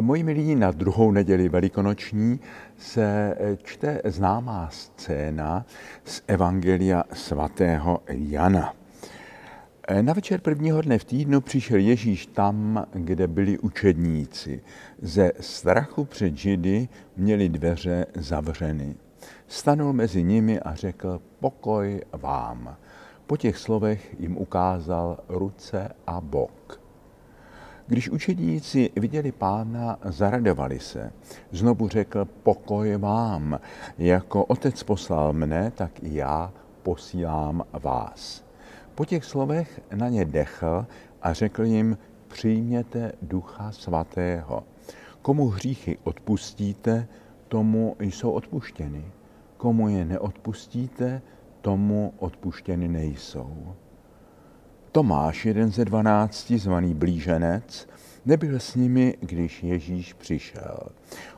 [0.00, 2.40] Moji milí, na druhou neděli velikonoční
[2.78, 5.66] se čte známá scéna
[6.04, 8.74] z Evangelia svatého Jana.
[10.02, 14.62] Na večer prvního dne v týdnu přišel Ježíš tam, kde byli učedníci.
[15.02, 18.94] Ze strachu před Židy měli dveře zavřeny.
[19.46, 22.76] Stanul mezi nimi a řekl, pokoj vám.
[23.26, 26.81] Po těch slovech jim ukázal ruce a bok.
[27.86, 31.12] Když učedníci viděli pána, zaradovali se.
[31.50, 33.60] Znovu řekl, pokoj vám.
[33.98, 38.44] Jako otec poslal mne, tak i já posílám vás.
[38.94, 40.86] Po těch slovech na ně dechl
[41.22, 44.64] a řekl jim, přijměte ducha svatého.
[45.22, 47.08] Komu hříchy odpustíte,
[47.48, 49.04] tomu jsou odpuštěny.
[49.56, 51.22] Komu je neodpustíte,
[51.60, 53.74] tomu odpuštěny nejsou.
[54.92, 57.88] Tomáš, jeden ze dvanácti, zvaný blíženec,
[58.24, 60.78] nebyl s nimi, když Ježíš přišel.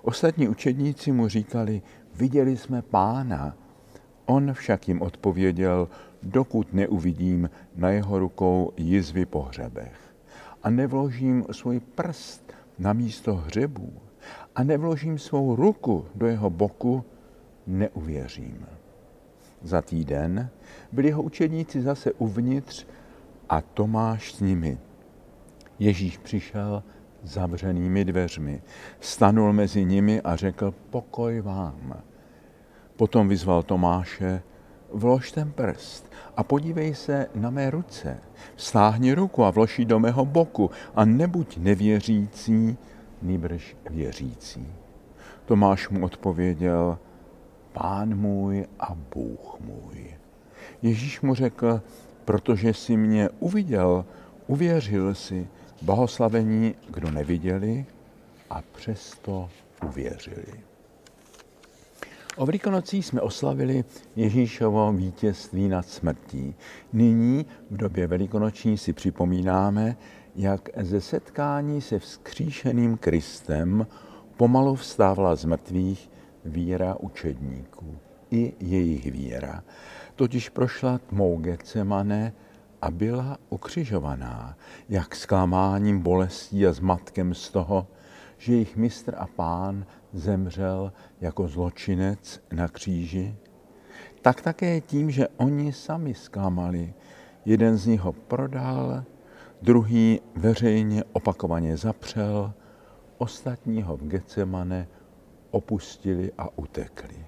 [0.02, 1.82] Ostatní učedníci mu říkali,
[2.14, 3.56] viděli jsme pána.
[4.26, 5.88] On však jim odpověděl,
[6.22, 10.14] dokud neuvidím na jeho rukou jizvy po hřebech
[10.62, 13.92] a nevložím svůj prst na místo hřebů
[14.54, 17.04] a nevložím svou ruku do jeho boku,
[17.66, 18.66] neuvěřím.
[19.62, 20.48] Za týden
[20.92, 22.86] byli jeho učedníci zase uvnitř
[23.48, 24.78] a Tomáš s nimi.
[25.78, 26.82] Ježíš přišel
[27.22, 28.62] zavřenými dveřmi,
[29.00, 32.02] stanul mezi nimi a řekl pokoj vám.
[32.96, 34.42] Potom vyzval Tomáše,
[34.92, 38.20] vlož ten prst a podívej se na mé ruce.
[38.56, 42.78] Stáhni ruku a vloží do mého boku a nebuď nevěřící,
[43.22, 44.72] nýbrž věřící.
[45.44, 46.98] Tomáš mu odpověděl,
[47.72, 50.14] pán můj a Bůh můj.
[50.82, 51.82] Ježíš mu řekl,
[52.24, 54.04] protože jsi mě uviděl,
[54.46, 55.48] uvěřil si,
[55.82, 57.86] blahoslavení, kdo neviděli
[58.50, 59.50] a přesto
[59.88, 60.46] uvěřili.
[62.36, 63.84] O Velikonocích jsme oslavili
[64.16, 66.54] Ježíšovo vítězství nad smrtí.
[66.92, 69.96] Nyní v době velikonoční si připomínáme,
[70.36, 73.86] jak ze setkání se vzkříšeným Kristem
[74.36, 76.10] pomalu vstávala z mrtvých
[76.44, 77.96] víra učedníků
[78.30, 79.62] i jejich víra.
[80.16, 82.32] Totiž prošla tmou Getsemane
[82.82, 84.56] a byla ukřižovaná,
[84.88, 87.86] jak zklamáním, bolestí a zmatkem z toho,
[88.38, 93.36] že jejich mistr a pán zemřel jako zločinec na kříži,
[94.22, 96.94] tak také tím, že oni sami zklamali.
[97.44, 99.04] Jeden z nich ho prodal,
[99.62, 102.52] druhý veřejně opakovaně zapřel,
[103.18, 104.88] ostatní ho v Getsemane
[105.50, 107.26] opustili a utekli.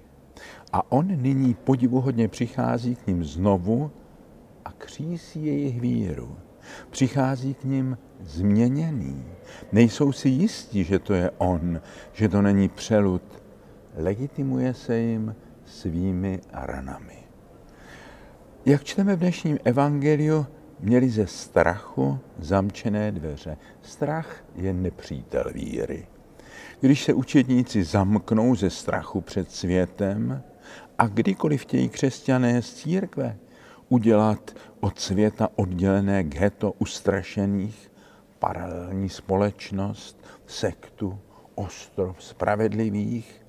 [0.73, 3.91] A on nyní podivuhodně přichází k ním znovu
[4.65, 6.37] a křísí jejich víru.
[6.89, 9.25] Přichází k ním změněný.
[9.71, 11.81] Nejsou si jistí, že to je on,
[12.13, 13.21] že to není přelud.
[13.95, 17.17] Legitimuje se jim svými ranami.
[18.65, 20.45] Jak čteme v dnešním evangeliu,
[20.79, 23.57] měli ze strachu zamčené dveře.
[23.81, 26.07] Strach je nepřítel víry.
[26.79, 30.43] Když se učedníci zamknou ze strachu před světem
[30.97, 33.37] a kdykoliv chtějí křesťané z církve
[33.89, 37.91] udělat od světa oddělené ghetto ustrašených,
[38.39, 41.19] paralelní společnost, sektu,
[41.55, 43.45] ostrov spravedlivých,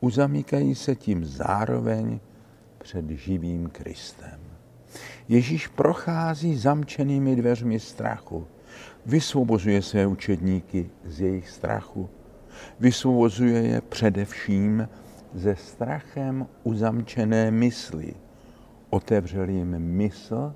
[0.00, 2.20] uzamykají se tím zároveň
[2.78, 4.40] před živým Kristem.
[5.28, 8.46] Ježíš prochází zamčenými dveřmi strachu,
[9.06, 12.10] vysvobozuje své učedníky z jejich strachu,
[12.80, 14.88] vysvobozuje je především
[15.34, 18.14] ze strachem uzamčené mysli.
[18.90, 20.54] Otevřel jim mysl,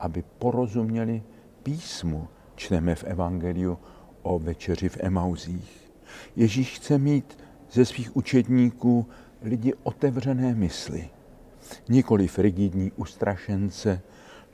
[0.00, 1.22] aby porozuměli
[1.62, 3.78] písmu, čteme v Evangeliu
[4.22, 5.92] o večeři v Emauzích.
[6.36, 7.38] Ježíš chce mít
[7.72, 9.06] ze svých učedníků
[9.42, 11.08] lidi otevřené mysli,
[11.88, 14.00] nikoli rigidní ustrašence,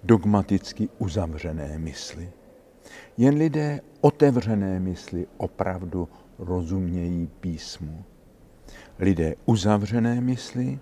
[0.04, 2.30] dogmaticky uzavřené mysli.
[3.16, 6.08] Jen lidé otevřené mysli opravdu
[6.40, 8.04] rozumějí písmu.
[8.98, 10.78] Lidé uzavřené mysli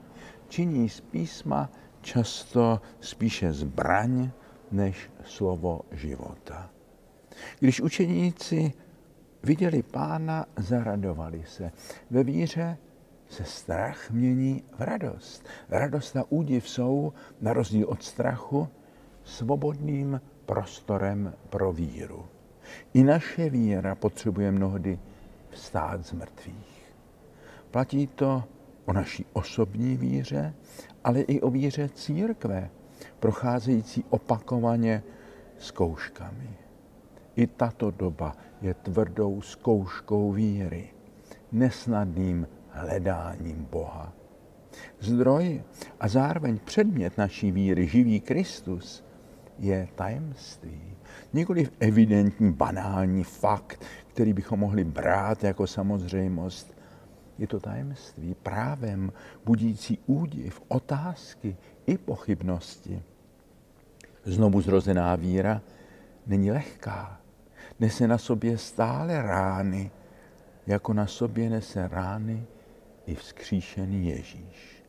[0.49, 1.70] činí z písma
[2.00, 4.31] často spíše zbraň
[4.70, 6.70] než slovo života.
[7.58, 8.72] Když učeníci
[9.43, 11.72] viděli pána, zaradovali se.
[12.10, 12.78] Ve víře
[13.28, 15.49] se strach mění v radost.
[15.69, 18.69] Radost a údiv jsou, na rozdíl od strachu,
[19.25, 22.25] svobodným prostorem pro víru.
[22.94, 24.99] I naše víra potřebuje mnohdy
[25.50, 26.95] vstát z mrtvých.
[27.71, 28.45] Platí to
[28.85, 30.55] o naší osobní víře,
[31.05, 32.71] ale i o víře církve,
[33.21, 35.03] procházející opakovaně
[35.59, 36.50] zkouškami.
[37.37, 40.89] I tato doba je tvrdou zkouškou víry,
[41.53, 44.12] nesnadným hledáním Boha.
[45.01, 45.62] Zdroj
[46.01, 49.05] a zároveň předmět naší víry, živý Kristus,
[49.59, 50.97] je tajemství.
[51.33, 53.85] Nikoliv evidentní, banální fakt,
[54.19, 56.75] který bychom mohli brát jako samozřejmost.
[57.38, 59.12] Je to tajemství právem
[59.44, 61.56] budící údiv, otázky
[61.87, 63.03] i pochybnosti.
[64.25, 65.62] Znovu zrozená víra
[66.26, 67.20] není lehká.
[67.81, 69.91] Nese na sobě stále rány,
[70.67, 72.47] jako na sobě nese rány
[73.06, 74.85] i vzkříšený Ježíš.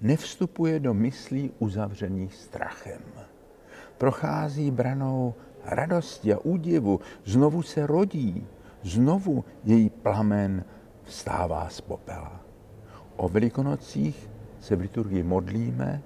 [0.00, 3.02] Nevstupuje do myslí uzavřených strachem.
[4.02, 5.34] Prochází branou
[5.64, 8.46] radosti a údivu, znovu se rodí,
[8.82, 10.64] znovu její plamen
[11.04, 12.40] vstává z popela.
[13.16, 16.02] O velikonocích se v liturgii modlíme,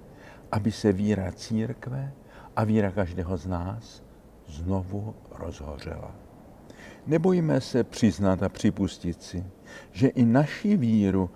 [0.52, 2.12] aby se víra církve
[2.56, 4.02] a víra každého z nás
[4.46, 6.14] znovu rozhořela.
[7.06, 9.44] Nebojíme se přiznat a připustit si,
[9.92, 11.30] že i naši víru,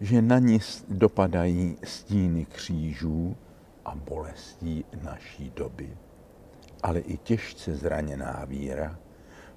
[0.00, 0.58] že na ní
[0.88, 3.36] dopadají stíny křížů
[3.86, 5.96] a bolestí naší doby.
[6.82, 8.98] Ale i těžce zraněná víra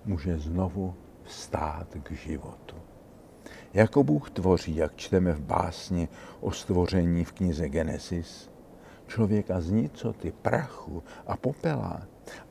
[0.06, 2.76] může znovu vstát k životu.
[3.74, 6.08] Jako Bůh tvoří, jak čteme v básni
[6.40, 8.50] o stvoření v knize Genesis,
[9.08, 12.02] člověka z nicoty, prachu a popela,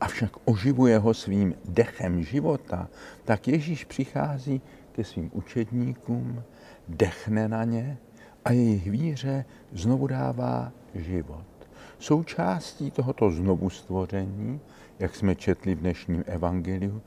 [0.00, 2.88] avšak oživuje ho svým dechem života,
[3.24, 6.42] tak Ježíš přichází ke svým učedníkům,
[6.88, 7.98] dechne na ně
[8.44, 11.57] a jejich víře znovu dává život.
[11.98, 14.60] Součástí tohoto znovu stvoření,
[14.98, 17.02] jak jsme četli v dnešním evangeliu,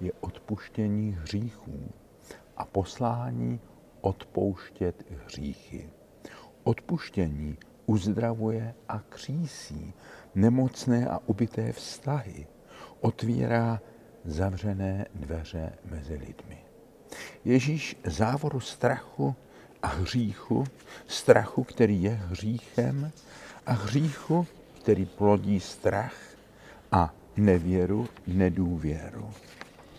[0.00, 1.88] je odpuštění hříchů
[2.56, 3.60] a poslání
[4.00, 5.90] odpouštět hříchy.
[6.64, 7.56] Odpuštění
[7.86, 9.92] uzdravuje a křísí
[10.34, 12.46] nemocné a ubité vztahy,
[13.00, 13.80] otvírá
[14.24, 16.58] zavřené dveře mezi lidmi.
[17.44, 19.34] Ježíš závoru strachu
[19.82, 20.64] a hříchu,
[21.06, 23.12] strachu, který je hříchem,
[23.66, 24.46] a hříchu,
[24.82, 26.14] který plodí strach
[26.92, 29.30] a nevěru, nedůvěru.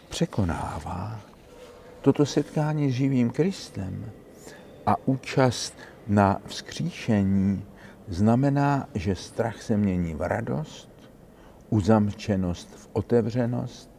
[0.09, 1.19] Překonává
[2.01, 4.11] toto setkání s živým Kristem
[4.85, 5.73] a účast
[6.07, 7.65] na vzkříšení
[8.07, 10.89] znamená, že strach se mění v radost,
[11.69, 13.89] uzamčenost v otevřenost,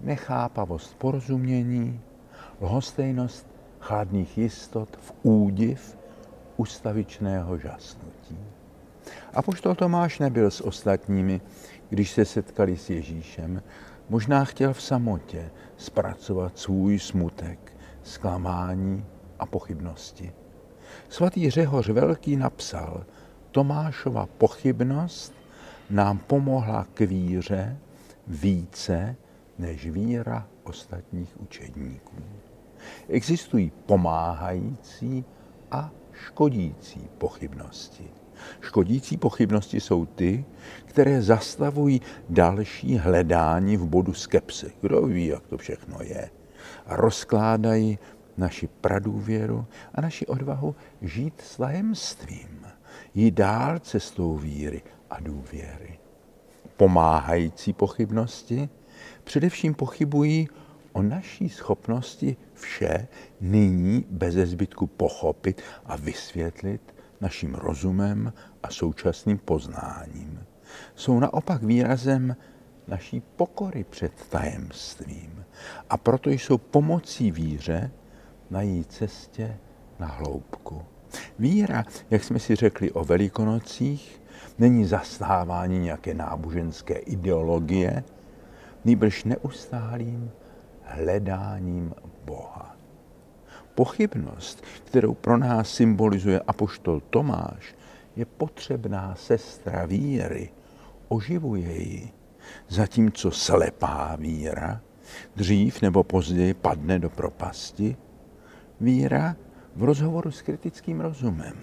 [0.00, 2.00] nechápavost porozumění,
[2.60, 3.46] lhostejnost
[3.80, 5.96] chladných jistot v údiv
[6.56, 8.38] ustavičného žasnutí.
[9.34, 11.40] A poštol Tomáš nebyl s ostatními,
[11.88, 13.62] když se setkali s Ježíšem.
[14.08, 17.72] Možná chtěl v samotě zpracovat svůj smutek,
[18.02, 19.04] zklamání
[19.38, 20.32] a pochybnosti.
[21.08, 23.04] Svatý Řehoř Velký napsal,
[23.50, 25.34] Tomášova pochybnost
[25.90, 27.78] nám pomohla k víře
[28.26, 29.16] více
[29.58, 32.16] než víra ostatních učedníků.
[33.08, 35.24] Existují pomáhající
[35.70, 38.19] a škodící pochybnosti.
[38.60, 40.44] Škodící pochybnosti jsou ty,
[40.84, 44.72] které zastavují další hledání v bodu skepsy.
[44.80, 46.30] Kdo ví, jak to všechno je.
[46.86, 47.98] A rozkládají
[48.36, 52.66] naši pradůvěru a naši odvahu žít s tajemstvím,
[53.14, 55.98] jít dál cestou víry a důvěry.
[56.76, 58.68] Pomáhající pochybnosti
[59.24, 60.48] především pochybují
[60.92, 63.08] o naší schopnosti vše
[63.40, 70.44] nyní bez zbytku pochopit a vysvětlit naším rozumem a současným poznáním.
[70.94, 72.36] Jsou naopak výrazem
[72.88, 75.44] naší pokory před tajemstvím
[75.90, 77.90] a proto jsou pomocí víře
[78.50, 79.56] na její cestě
[79.98, 80.82] na hloubku.
[81.38, 84.22] Víra, jak jsme si řekli o velikonocích,
[84.58, 88.04] není zastávání nějaké náboženské ideologie,
[88.84, 90.30] nýbrž neustálým
[90.82, 91.94] hledáním.
[93.80, 97.74] Pochybnost, kterou pro nás symbolizuje apoštol Tomáš,
[98.16, 100.52] je potřebná sestra víry,
[101.08, 102.12] oživuje ji,
[102.68, 104.80] zatímco slepá víra
[105.36, 107.96] dřív nebo později padne do propasti,
[108.80, 109.36] víra
[109.76, 111.56] v rozhovoru s kritickým rozumem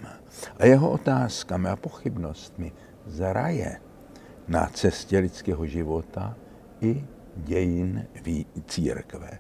[0.60, 2.72] a jeho otázkami a pochybnostmi
[3.06, 3.82] zraje
[4.48, 6.36] na cestě lidského života
[6.82, 7.06] i
[7.36, 8.08] dějin
[8.66, 9.40] církve.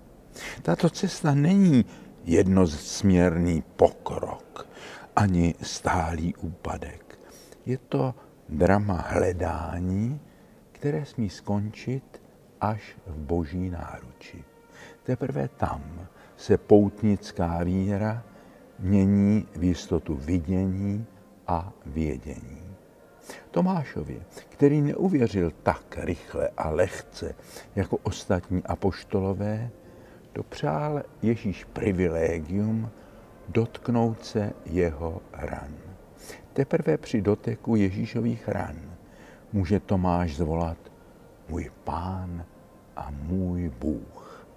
[0.62, 1.86] Tato cesta není
[2.28, 4.68] jednosměrný pokrok,
[5.16, 7.20] ani stálý úpadek.
[7.66, 8.16] Je to
[8.50, 10.20] drama hledání,
[10.72, 12.22] které smí skončit
[12.62, 14.44] až v boží náruči.
[15.04, 16.08] Teprve tam
[16.38, 18.24] se poutnická víra
[18.80, 21.06] mění v jistotu vidění
[21.48, 22.76] a vědění.
[23.52, 27.36] Tomášovi, který neuvěřil tak rychle a lehce
[27.76, 29.70] jako ostatní apoštolové,
[30.38, 32.90] dopřál Ježíš privilegium
[33.50, 35.74] dotknout se jeho ran.
[36.54, 38.76] Teprve při doteku Ježíšových ran
[39.54, 40.78] může Tomáš zvolat
[41.50, 42.46] můj pán
[42.96, 44.48] a můj Bůh.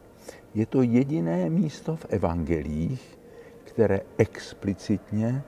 [0.54, 3.18] Je to jediné místo v evangelích,
[3.64, 5.42] které explicitně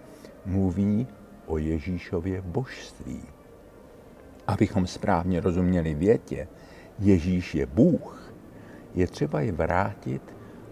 [0.46, 1.06] mluví
[1.46, 3.22] o Ježíšově božství.
[4.46, 6.48] Abychom správně rozuměli větě,
[6.98, 8.21] Ježíš je Bůh,
[8.94, 10.22] je třeba je vrátit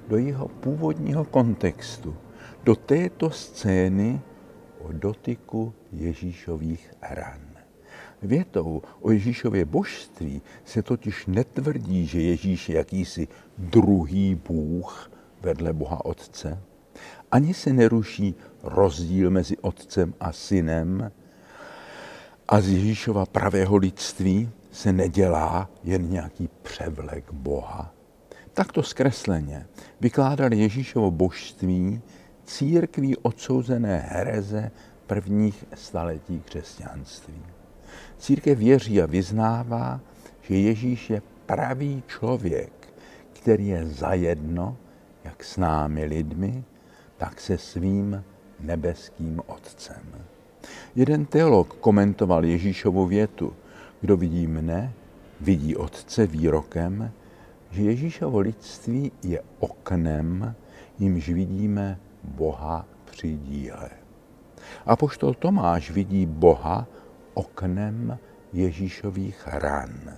[0.09, 2.17] do jeho původního kontextu,
[2.65, 4.21] do této scény
[4.79, 7.41] o dotyku Ježíšových ran.
[8.23, 15.11] Větou o Ježíšově božství se totiž netvrdí, že Ježíš je jakýsi druhý Bůh
[15.41, 16.59] vedle Boha Otce.
[17.33, 21.12] Ani se neruší rozdíl mezi Otcem a Synem
[22.49, 28.00] a z Ježíšova pravého lidství se nedělá jen nějaký převlek Boha.
[28.54, 29.66] Takto zkresleně
[30.00, 32.02] vykládal Ježíšovo božství
[32.45, 34.71] církví odsouzené hereze
[35.07, 37.42] prvních staletí křesťanství.
[38.19, 40.00] Církev věří a vyznává,
[40.42, 42.73] že Ježíš je pravý člověk,
[43.33, 44.76] který je zajedno,
[45.25, 46.64] jak s námi lidmi,
[47.16, 48.25] tak se svým
[48.61, 50.02] nebeským Otcem.
[50.97, 53.52] Jeden teolog komentoval Ježíšovu větu,
[54.00, 54.92] kdo vidí mne,
[55.40, 57.12] vidí Otce výrokem,
[57.71, 60.55] že Ježíšovo lidství je oknem,
[60.99, 63.91] jimž vidíme Boha při díle.
[64.87, 66.87] A poštol Tomáš vidí Boha
[67.35, 68.19] oknem
[68.53, 70.15] Ježíšových ran.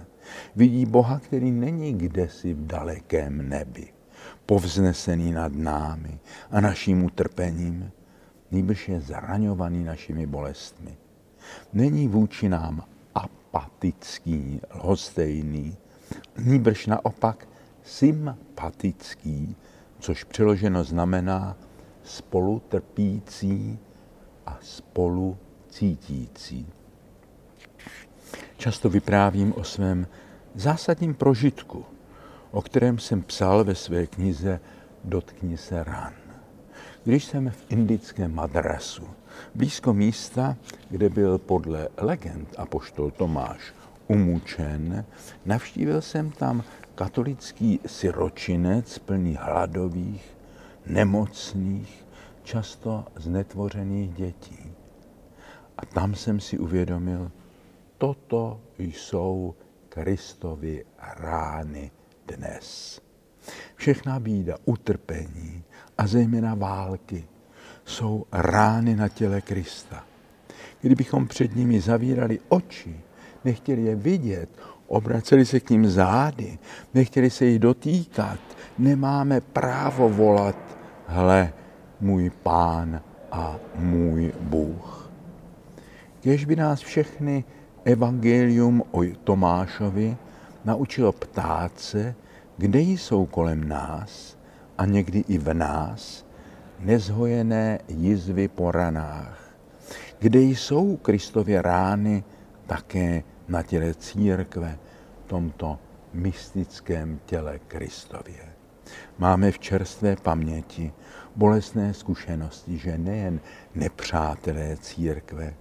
[0.56, 3.88] Vidí Boha, který není kdesi v dalekém nebi,
[4.46, 6.18] povznesený nad námi
[6.50, 7.90] a naším utrpením,
[8.50, 10.96] nýbrž je zraňovaný našimi bolestmi.
[11.72, 15.76] Není vůči nám apatický, lhostejný,
[16.38, 17.48] nýbrž naopak
[17.82, 19.56] sympatický,
[19.98, 21.56] což přeloženo znamená
[22.02, 23.78] spolutrpící
[24.46, 25.36] a spolu
[25.68, 26.66] cítící.
[28.56, 30.06] Často vyprávím o svém
[30.54, 31.84] zásadním prožitku,
[32.50, 34.60] o kterém jsem psal ve své knize
[35.04, 36.12] Dotkni se ran.
[37.04, 39.08] Když jsem v indickém Madrasu,
[39.54, 40.56] blízko místa,
[40.90, 43.72] kde byl podle legend apoštol Tomáš
[44.12, 45.04] umučen,
[45.44, 46.64] navštívil jsem tam
[46.94, 50.36] katolický siročinec plný hladových,
[50.86, 52.04] nemocných,
[52.42, 54.72] často znetvořených dětí.
[55.78, 57.30] A tam jsem si uvědomil,
[57.98, 59.54] toto jsou
[59.88, 60.84] Kristovy
[61.16, 61.90] rány
[62.26, 63.00] dnes.
[63.76, 65.64] Všechna bída, utrpení
[65.98, 67.24] a zejména války
[67.84, 70.04] jsou rány na těle Krista.
[70.80, 73.00] Kdybychom před nimi zavírali oči,
[73.44, 74.48] nechtěli je vidět,
[74.86, 76.58] obraceli se k ním zády,
[76.94, 78.38] nechtěli se jich dotýkat,
[78.78, 80.56] nemáme právo volat,
[81.06, 81.52] hle,
[82.00, 83.00] můj pán
[83.32, 85.10] a můj Bůh.
[86.20, 87.44] Kež by nás všechny
[87.84, 90.16] evangelium o Tomášovi
[90.64, 92.14] naučilo ptát se,
[92.56, 94.36] kde jsou kolem nás
[94.78, 96.26] a někdy i v nás
[96.80, 99.54] nezhojené jizvy po ranách,
[100.18, 102.24] kde jsou Kristově rány
[102.66, 103.22] také
[103.52, 104.78] na těle církve,
[105.26, 105.78] tomto
[106.12, 108.52] mystickém těle Kristově.
[109.18, 110.92] Máme v čerstvé paměti
[111.36, 113.40] bolestné zkušenosti, že nejen
[113.74, 115.54] nepřátelé církve,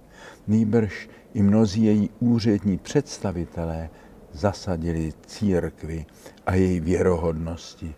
[0.46, 3.90] nýbrž i mnozí její úřední představitelé
[4.32, 6.06] zasadili církvi
[6.46, 7.94] a její věrohodnosti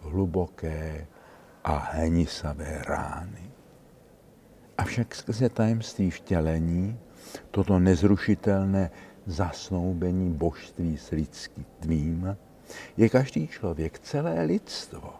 [0.00, 1.06] hluboké
[1.64, 3.50] a henisavé rány.
[4.78, 6.98] Avšak skrze tajemství vtělení
[7.50, 8.90] toto nezrušitelné
[9.26, 12.36] zasnoubení božství s lidstvím
[12.96, 15.12] je každý člověk, celé lidstvo,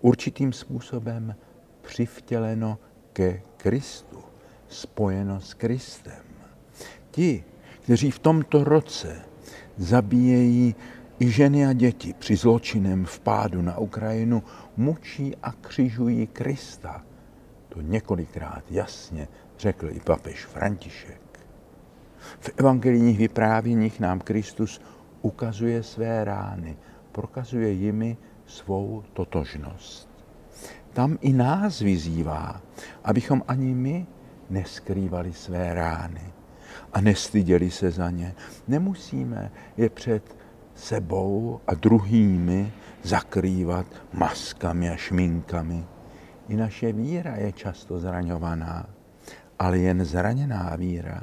[0.00, 1.34] určitým způsobem
[1.82, 2.78] přivtěleno
[3.12, 4.18] ke Kristu,
[4.68, 6.24] spojeno s Kristem.
[7.10, 7.44] Ti,
[7.80, 9.22] kteří v tomto roce
[9.76, 10.74] zabíjejí
[11.20, 14.42] i ženy a děti při zločinem vpádu na Ukrajinu,
[14.76, 17.04] mučí a křižují Krista.
[17.68, 21.29] To několikrát jasně řekl i papež František.
[22.40, 24.80] V evangelijních vyprávěních nám Kristus
[25.22, 26.76] ukazuje své rány,
[27.12, 30.10] prokazuje jimi svou totožnost.
[30.92, 32.60] Tam i nás vyzývá,
[33.04, 34.06] abychom ani my
[34.50, 36.32] neskrývali své rány
[36.92, 38.34] a nestyděli se za ně.
[38.68, 40.36] Nemusíme je před
[40.74, 42.72] sebou a druhými
[43.02, 45.84] zakrývat maskami a šminkami.
[46.48, 48.86] I naše víra je často zraňovaná,
[49.58, 51.22] ale jen zraněná víra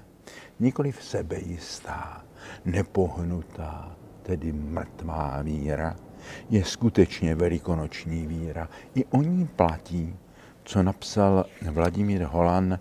[0.59, 2.25] nikoli v sebejistá,
[2.65, 5.95] nepohnutá, tedy mrtvá víra,
[6.49, 8.69] je skutečně velikonoční víra.
[8.95, 10.15] I o ní platí,
[10.63, 12.79] co napsal Vladimír Holan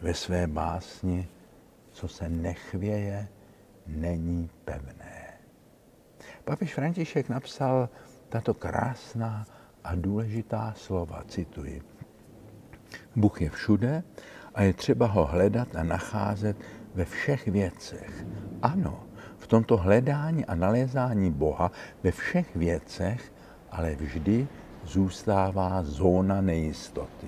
[0.00, 1.28] ve své básni,
[1.92, 3.28] co se nechvěje,
[3.86, 5.32] není pevné.
[6.44, 7.88] Papež František napsal
[8.28, 9.46] tato krásná
[9.84, 11.82] a důležitá slova, cituji.
[13.16, 14.02] Bůh je všude
[14.54, 16.56] a je třeba ho hledat a nacházet
[16.96, 18.26] ve všech věcech.
[18.62, 19.02] Ano,
[19.38, 21.70] v tomto hledání a nalézání Boha
[22.02, 23.32] ve všech věcech,
[23.70, 24.48] ale vždy
[24.84, 27.26] zůstává zóna nejistoty.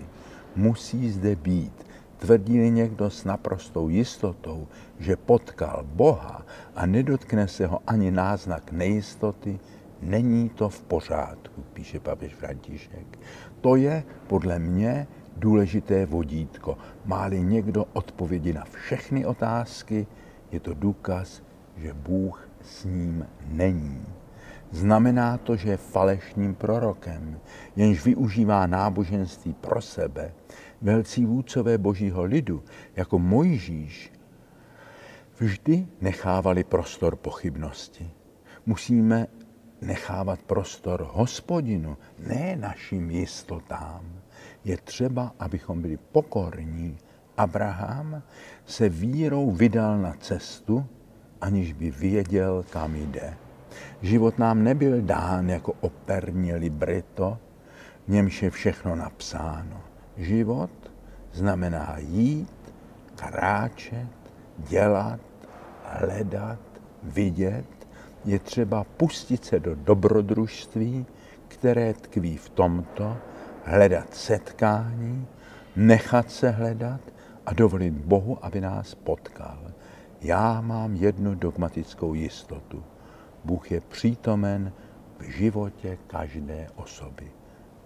[0.57, 1.87] Musí zde být,
[2.19, 4.67] tvrdí někdo s naprostou jistotou,
[4.99, 9.61] že potkal Boha a nedotkne se ho ani náznak nejistoty,
[10.03, 13.19] není to v pořádku, píše papež František.
[13.61, 15.07] To je podle mě
[15.39, 16.79] důležité vodítko.
[17.05, 20.07] Má-li někdo odpovědi na všechny otázky,
[20.51, 21.43] je to důkaz,
[21.77, 24.07] že Bůh s ním není.
[24.71, 27.41] Znamená to, že je falešným prorokem,
[27.77, 30.33] jenž využívá náboženství pro sebe.
[30.83, 32.63] Velcí vůdcové božího lidu,
[32.97, 34.13] jako Mojžíš,
[35.39, 38.11] vždy nechávali prostor pochybnosti.
[38.67, 39.27] Musíme
[39.81, 44.21] nechávat prostor hospodinu, ne našim jistotám.
[44.69, 46.99] Je třeba, abychom byli pokorní.
[47.37, 48.23] Abraham
[48.67, 50.87] se vírou vydal na cestu,
[51.41, 53.35] aniž by věděl, kam jde.
[54.03, 57.39] Život nám nebyl dán jako operní libreto,
[58.07, 59.81] v němž je všechno napsáno.
[60.17, 60.71] Život
[61.33, 62.75] znamená jít,
[63.17, 64.09] kráčet,
[64.59, 65.21] dělat,
[65.85, 66.61] hledat,
[67.03, 67.89] vidět.
[68.25, 71.07] Je třeba pustit se do dobrodružství,
[71.49, 73.17] které tkví v tomto,
[73.69, 75.27] hledat setkání,
[75.77, 77.01] nechat se hledat
[77.47, 79.59] a dovolit Bohu, aby nás potkal.
[80.21, 82.85] Já mám jednu dogmatickou jistotu.
[83.45, 84.73] Bůh je přítomen
[85.19, 87.33] v životě každé osoby.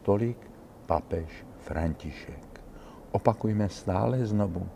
[0.03, 0.51] Tolik
[0.87, 2.61] papež František.
[3.11, 4.69] Opakujme stále znovu.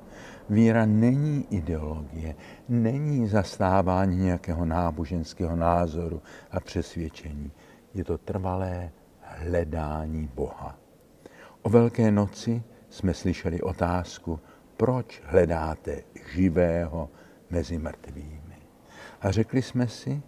[0.51, 2.35] Víra není ideologie,
[2.69, 7.53] není zastávání nějakého náboženského názoru a přesvědčení.
[7.95, 10.86] Je to trvalé hledání Boha.
[11.67, 14.41] O Velké noci jsme slyšeli otázku,
[14.77, 16.03] proč hledáte
[16.33, 17.11] živého
[17.51, 18.57] mezi mrtvými.
[19.21, 20.23] A řekli jsme si,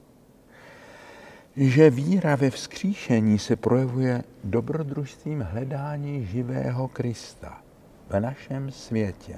[1.56, 7.62] že víra ve vzkříšení se projevuje dobrodružstvím hledání živého Krista
[8.08, 9.36] v našem světě.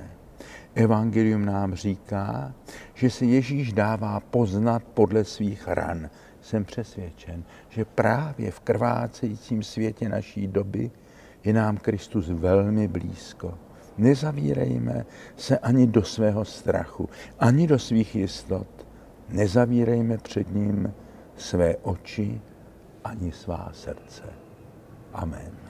[0.75, 2.55] Evangelium nám říká,
[2.95, 6.11] že se Ježíš dává poznat podle svých ran.
[6.41, 10.91] Jsem přesvědčen, že právě v krvácejícím světě naší doby
[11.45, 13.59] je nám Kristus velmi blízko.
[13.99, 18.87] Nezavírejme se ani do svého strachu, ani do svých jistot.
[19.29, 20.95] Nezavírejme před ním
[21.37, 22.41] své oči
[23.05, 24.23] ani svá srdce.
[25.13, 25.70] Amen.